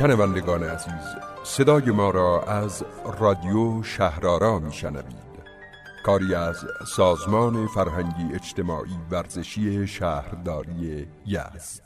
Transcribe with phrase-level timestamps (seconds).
[0.00, 2.84] شنوندگان عزیز صدای ما را از
[3.18, 5.30] رادیو شهرارا میشنوید.
[6.04, 11.82] کاری از سازمان فرهنگی اجتماعی ورزشی شهرداری یزد.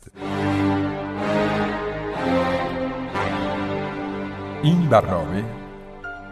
[4.62, 5.44] این برنامه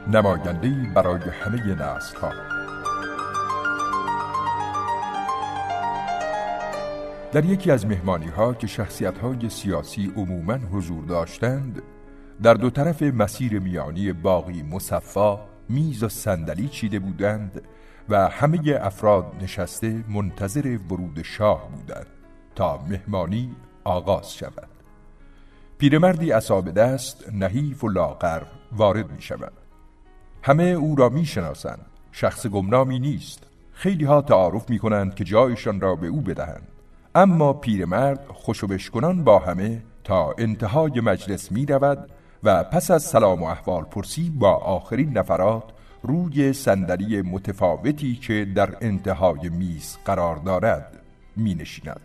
[0.08, 2.61] نماینده برای همه نسل ها
[7.32, 11.82] در یکی از مهمانی ها که شخصیت های سیاسی عموما حضور داشتند
[12.42, 17.62] در دو طرف مسیر میانی باقی مصفا میز و صندلی چیده بودند
[18.08, 22.06] و همه افراد نشسته منتظر ورود شاه بودند
[22.54, 24.68] تا مهمانی آغاز شود.
[25.78, 29.52] پیرمردی اصاب دست نحیف و لاغر وارد می شود
[30.42, 33.46] همه او را می شناسند شخص گمنامی نیست.
[33.72, 36.68] خیلی ها تعارف می کنند که جایشان را به او بدهند.
[37.14, 41.66] اما پیرمرد خوشوبشکنان با همه تا انتهای مجلس می
[42.42, 45.64] و پس از سلام و احوال پرسی با آخرین نفرات
[46.02, 51.00] روی صندلی متفاوتی که در انتهای میز قرار دارد
[51.36, 52.00] می نشیند.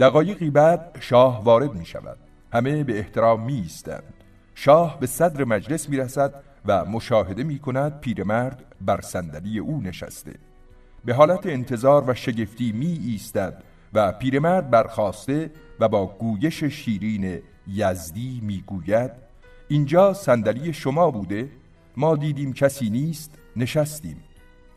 [0.00, 2.16] دقایقی بعد شاه وارد می شود
[2.52, 4.14] همه به احترام می ایستند.
[4.54, 6.34] شاه به صدر مجلس می رسد
[6.66, 10.34] و مشاهده می کند پیرمرد بر صندلی او نشسته
[11.04, 13.62] به حالت انتظار و شگفتی می ایستد
[13.94, 15.50] و پیرمرد برخواسته
[15.80, 19.10] و با گویش شیرین یزدی می‌گوید
[19.68, 21.48] اینجا صندلی شما بوده
[21.96, 24.16] ما دیدیم کسی نیست نشستیم.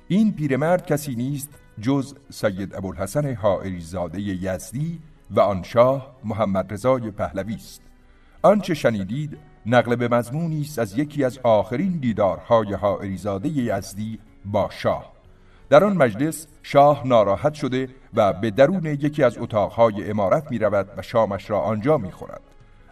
[0.08, 1.50] این پیرمرد کسی نیست
[1.82, 5.00] جز سید ابوالحسن حائری زاده یزدی
[5.32, 7.82] و آن شاه محمد رضای پهلوی است.
[8.42, 14.70] آنچه شنیدید نقل به مضمونی است از یکی از آخرین دیدارهای حائری زاده یزدی با
[14.72, 15.17] شاه.
[15.70, 20.88] در آن مجلس شاه ناراحت شده و به درون یکی از اتاقهای امارت می رود
[20.98, 22.42] و شامش را آنجا می خورد.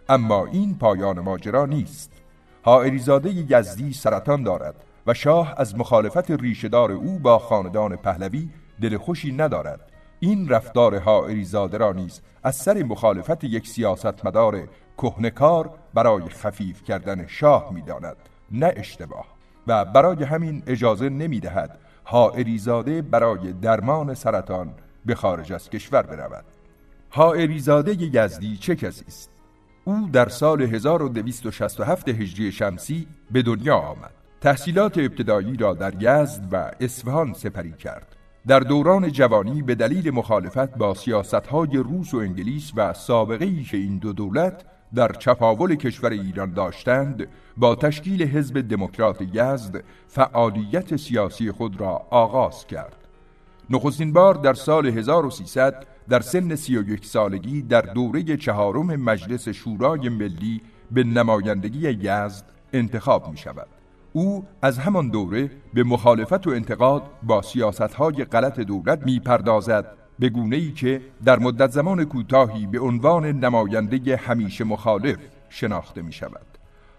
[0.08, 2.12] اما این پایان ماجرا نیست.
[2.62, 4.74] حائریزاده یزدی سرطان دارد
[5.06, 8.48] و شاه از مخالفت ریشهدار او با خاندان پهلوی
[8.82, 9.80] دل خوشی ندارد.
[10.20, 14.68] این رفتار حائریزاده را نیز از سر مخالفت یک سیاستمدار
[14.98, 18.16] کهنکار برای خفیف کردن شاه می‌داند.
[18.50, 19.26] نه اشتباه.
[19.66, 21.78] و برای همین اجازه نمی‌دهد
[22.08, 24.72] هائریزاده برای درمان سرطان
[25.06, 26.44] به خارج از کشور برود.
[27.10, 29.30] هائریزاده یزدی چه کسی است؟
[29.84, 34.10] او در سال 1267 هجری شمسی به دنیا آمد.
[34.40, 38.16] تحصیلات ابتدایی را در یزد و اصفهان سپری کرد.
[38.46, 43.76] در دوران جوانی به دلیل مخالفت با سیاستهای روس و انگلیس و سابقه ای که
[43.76, 44.64] این دو دولت
[44.94, 52.66] در چپاول کشور ایران داشتند با تشکیل حزب دموکرات یزد فعالیت سیاسی خود را آغاز
[52.66, 52.96] کرد.
[53.70, 60.60] نخستین بار در سال 1300 در سن 31 سالگی در دوره چهارم مجلس شورای ملی
[60.90, 63.66] به نمایندگی یزد انتخاب می شود
[64.12, 70.28] او از همان دوره به مخالفت و انتقاد با سیاستهای غلط دولت می پردازد به
[70.28, 75.16] گونه ای که در مدت زمان کوتاهی به عنوان نماینده همیشه مخالف
[75.48, 76.46] شناخته می شود.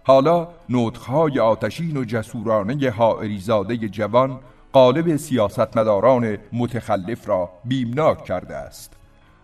[0.04, 4.40] حالا نطخهای آتشین و جسورانه حائریزاده جوان
[4.72, 8.96] قالب سیاستمداران متخلف را بیمناک کرده است.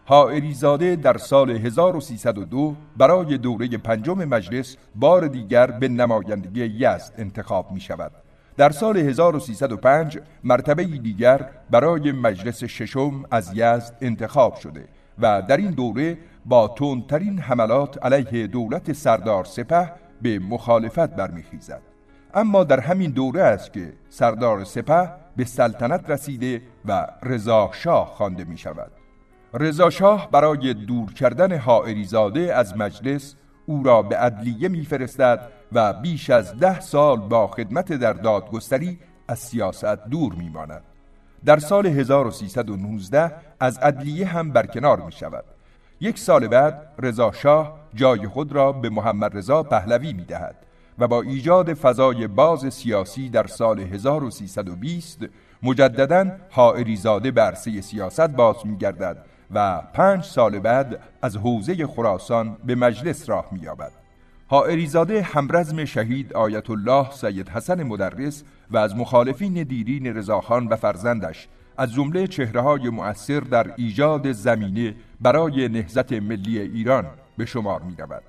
[0.06, 7.80] حائریزاده در سال 1302 برای دوره پنجم مجلس بار دیگر به نمایندگی یزد انتخاب می
[7.80, 8.23] شود.
[8.56, 14.88] در سال 1305 مرتبه دیگر برای مجلس ششم از یزد انتخاب شده
[15.18, 19.92] و در این دوره با تندترین حملات علیه دولت سردار سپه
[20.22, 21.80] به مخالفت برمیخیزد.
[22.34, 28.44] اما در همین دوره است که سردار سپه به سلطنت رسیده و رضا شاه خوانده
[28.44, 28.92] می شود
[29.54, 33.34] رضا شاه برای دور کردن حائریزاده از مجلس
[33.66, 38.98] او را به عدلیه میفرستد و بیش از ده سال با خدمت در دادگستری
[39.28, 40.82] از سیاست دور میماند
[41.44, 45.44] در سال 1319 از عدلیه هم برکنار می شود
[46.00, 50.56] یک سال بعد رضا شاه جای خود را به محمد رضا پهلوی می دهد
[50.98, 55.18] و با ایجاد فضای باز سیاسی در سال 1320
[55.62, 59.24] مجددا حائریزاده برسه سیاست باز می گردد
[59.54, 64.03] و پنج سال بعد از حوزه خراسان به مجلس راه می‌یابد.
[64.48, 71.48] حائریزاده همرزم شهید آیت الله سید حسن مدرس و از مخالفین دیرین رضاخان و فرزندش
[71.76, 77.04] از جمله چهره های مؤثر در ایجاد زمینه برای نهزت ملی ایران
[77.36, 78.22] به شمار می رود.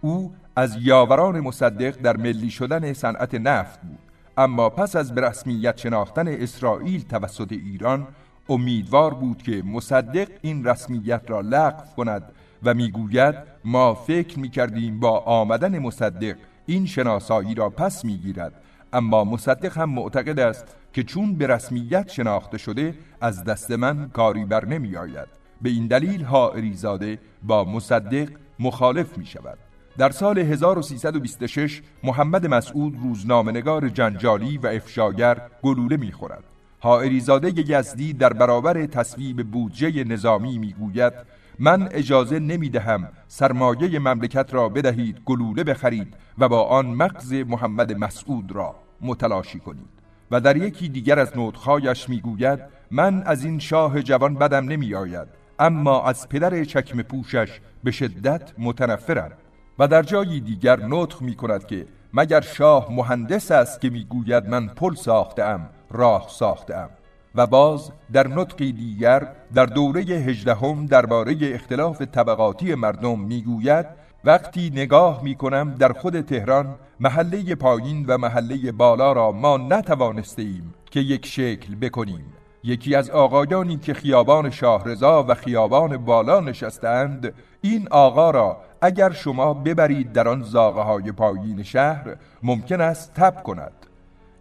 [0.00, 3.98] او از یاوران مصدق در ملی شدن صنعت نفت بود
[4.38, 8.06] اما پس از به رسمیت شناختن اسرائیل توسط ایران
[8.48, 12.32] امیدوار بود که مصدق این رسمیت را لغو کند
[12.62, 13.34] و می‌گوید
[13.64, 16.36] ما فکر می‌کردیم با آمدن مصدق
[16.66, 18.52] این شناسایی را پس می‌گیرد.
[18.92, 24.44] اما مصدق هم معتقد است که چون به رسمیت شناخته شده از دست من کاری
[24.44, 25.28] بر نمی آید
[25.62, 28.28] به این دلیل حائری زاده با مصدق
[28.60, 29.58] مخالف می شود
[29.98, 36.44] در سال 1326 محمد مسعود روزنامه‌نگار جنجالی و افشاگر گلوله می‌خورد.
[36.80, 41.12] حائریزاده یزدی در برابر تصویب بودجه نظامی می‌گوید
[41.62, 48.52] من اجازه نمی‌دهم سرمایه مملکت را بدهید گلوله بخرید و با آن مغز محمد مسعود
[48.52, 49.88] را متلاشی کنید.
[50.30, 52.60] و در یکی دیگر از نوتخایش می‌گوید
[52.90, 55.28] من از این شاه جوان بدم نمی آید
[55.58, 59.32] اما از پدر چکم پوشش به شدت متنفرم.
[59.78, 64.66] و در جایی دیگر نطق می کند که مگر شاه مهندس است که می‌گوید من
[64.68, 66.90] پل ساختم راه ساختم.
[67.34, 73.86] و باز در نطقی دیگر در دوره هجدهم درباره اختلاف طبقاتی مردم می‌گوید
[74.24, 80.42] وقتی نگاه می کنم در خود تهران محله پایین و محله بالا را ما نتوانسته
[80.42, 82.24] ایم که یک شکل بکنیم.
[82.64, 89.54] یکی از آقایانی که خیابان شاهرضا و خیابان بالا نشستند این آقا را اگر شما
[89.54, 93.72] ببرید در آن زاغه های پایین شهر ممکن است تب کند.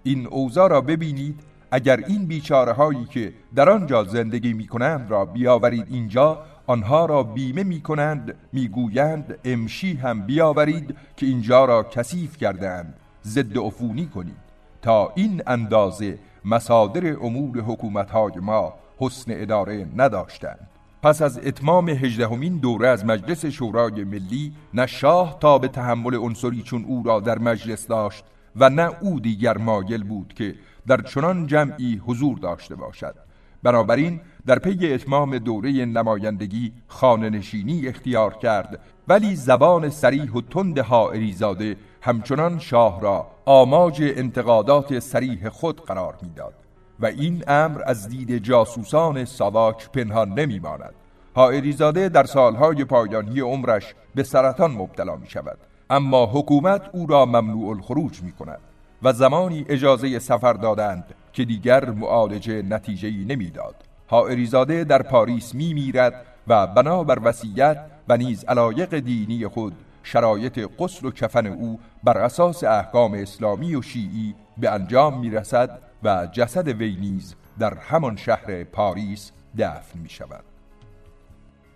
[0.03, 1.39] این اوضاع را ببینید
[1.71, 7.23] اگر این بیچاره هایی که در آنجا زندگی می کنند را بیاورید اینجا آنها را
[7.23, 12.93] بیمه می کنند می گویند امشی هم بیاورید که اینجا را کثیف کردند
[13.25, 14.49] ضد عفونی کنید.
[14.81, 20.67] تا این اندازه مصادر امور حکومتهای ما حسن اداره نداشتند.
[21.03, 26.61] پس از اتمام هجدهمین دوره از مجلس شورای ملی نه شاه تا به تحمل عنصری
[26.61, 28.23] چون او را در مجلس داشت
[28.55, 30.55] و نه او دیگر مایل بود که
[30.87, 33.15] در چنان جمعی حضور داشته باشد.
[33.63, 40.79] بنابراین در پی اتمام دوره نمایندگی خانه نشینی اختیار کرد ولی زبان سریح و تند
[40.79, 46.53] حائریزاده همچنان شاه را آماج انتقادات سریح خود قرار می‌داد
[46.99, 50.93] و این امر از دید جاسوسان ساواک پنهان نمی ماند
[51.35, 55.57] حائریزاده در سالهای پایانی عمرش به سرطان مبتلا می شود
[55.89, 58.59] اما حکومت او را ممنوع الخروج می کند
[59.03, 61.03] و زمانی اجازه سفر دادند
[61.33, 63.75] که دیگر معالجه نتیجه نمی‌داد.
[64.07, 71.07] حائریزاده در پاریس می میرد و بنابر وصیت و نیز علایق دینی خود شرایط قسل
[71.07, 76.67] و کفن او بر اساس احکام اسلامی و شیعی به انجام می رسد و جسد
[76.67, 80.43] وی نیز در همان شهر پاریس دفن می شود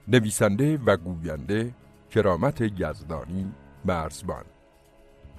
[0.07, 1.71] نویسنده و گوینده
[2.11, 3.51] کرامت یزدانی
[3.85, 4.45] مرزبان.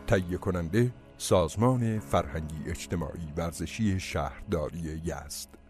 [0.07, 5.64] تهیه کننده سازمان فرهنگی اجتماعی ورزشی شهرداری یزد.